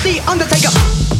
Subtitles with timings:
[0.00, 1.17] MC Undertaker.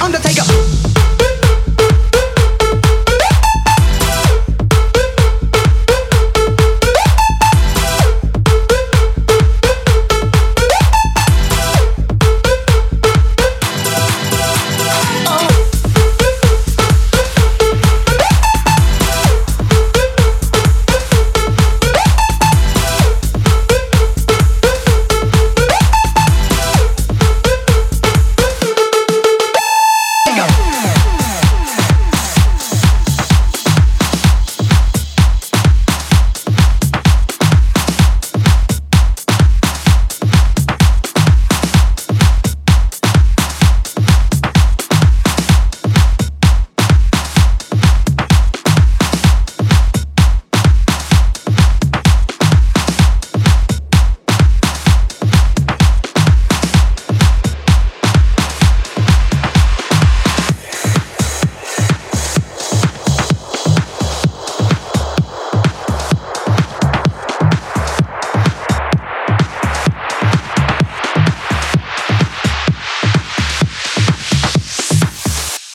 [0.00, 0.71] Undertaker.